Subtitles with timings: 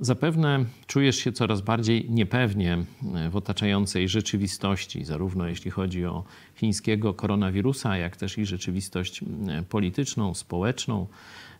[0.00, 2.84] Zapewne czujesz się coraz bardziej niepewnie
[3.30, 6.24] w otaczającej rzeczywistości, zarówno jeśli chodzi o
[6.54, 9.20] chińskiego koronawirusa, jak też i rzeczywistość
[9.68, 11.06] polityczną, społeczną.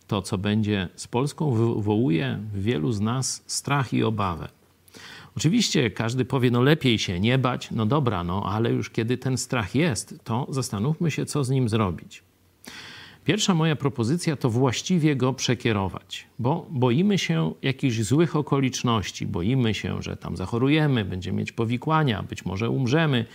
[0.07, 4.49] To, co będzie z Polską, wywołuje w wielu z nas strach i obawę.
[5.37, 9.37] Oczywiście każdy powie, no lepiej się nie bać, no dobra, no ale już kiedy ten
[9.37, 12.23] strach jest, to zastanówmy się, co z nim zrobić.
[13.25, 20.01] Pierwsza moja propozycja to właściwie go przekierować, bo boimy się jakichś złych okoliczności, boimy się,
[20.01, 23.25] że tam zachorujemy, będziemy mieć powikłania, być może umrzemy,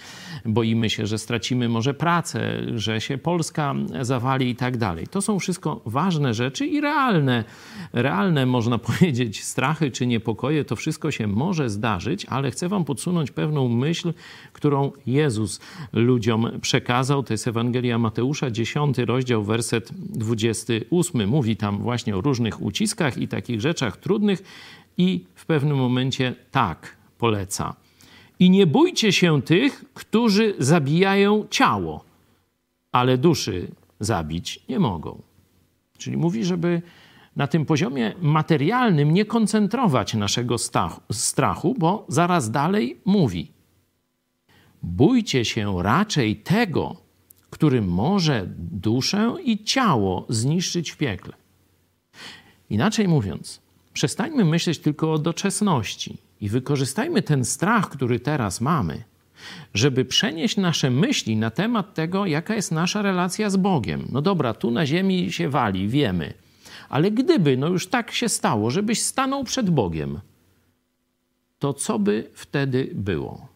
[0.45, 5.07] boimy się, że stracimy może pracę, że się Polska zawali i tak dalej.
[5.07, 7.45] To są wszystko ważne rzeczy i realne,
[7.93, 13.31] realne można powiedzieć strachy czy niepokoje, to wszystko się może zdarzyć, ale chcę wam podsunąć
[13.31, 14.13] pewną myśl,
[14.53, 15.61] którą Jezus
[15.93, 17.23] ludziom przekazał.
[17.23, 23.19] To jest Ewangelia Mateusza, 10 rozdział, werset werset 28 mówi tam właśnie o różnych uciskach
[23.19, 24.43] i takich rzeczach trudnych
[24.97, 27.75] i w pewnym momencie tak poleca.
[28.39, 32.05] I nie bójcie się tych, którzy zabijają ciało,
[32.93, 33.69] ale duszy
[34.01, 35.23] zabić nie mogą.
[35.99, 36.83] Czyli mówi, żeby
[37.37, 40.57] na tym poziomie materialnym nie koncentrować naszego
[41.11, 43.53] strachu, bo zaraz dalej mówi:
[44.83, 47.04] Bójcie się raczej tego,
[47.55, 51.33] który może duszę i ciało zniszczyć w piekle.
[52.71, 53.61] Inaczej mówiąc,
[53.93, 59.05] przestańmy myśleć tylko o doczesności i wykorzystajmy ten strach, który teraz mamy,
[59.75, 64.09] żeby przenieść nasze myśli na temat tego, jaka jest nasza relacja z Bogiem.
[64.13, 66.35] No dobra, tu na ziemi się wali, wiemy,
[66.89, 70.21] ale gdyby no już tak się stało, żebyś stanął przed Bogiem,
[71.59, 73.49] to co by wtedy było?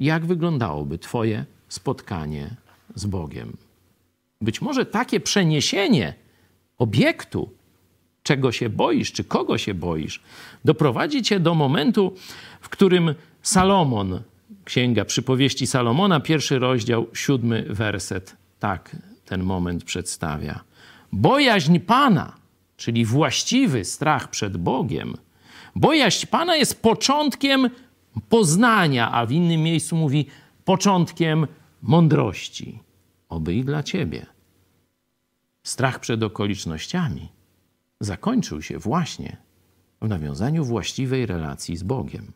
[0.00, 2.56] Jak wyglądałoby Twoje spotkanie
[2.94, 3.56] z Bogiem.
[4.40, 6.14] Być może takie przeniesienie
[6.78, 7.50] obiektu,
[8.22, 10.22] czego się boisz, czy kogo się boisz,
[10.64, 12.14] doprowadzi cię do momentu,
[12.60, 14.22] w którym Salomon,
[14.64, 20.60] księga przypowieści Salomona, pierwszy rozdział, siódmy werset, tak ten moment przedstawia.
[21.12, 22.32] Bojaźń Pana,
[22.76, 25.14] czyli właściwy strach przed Bogiem,
[25.76, 27.70] bojaźń Pana jest początkiem
[28.28, 30.26] poznania, a w innym miejscu mówi
[30.64, 31.46] początkiem
[31.82, 32.78] mądrości,
[33.28, 34.26] oby i dla ciebie.
[35.62, 37.28] Strach przed okolicznościami
[38.00, 39.36] zakończył się właśnie
[40.02, 42.32] w nawiązaniu właściwej relacji z Bogiem.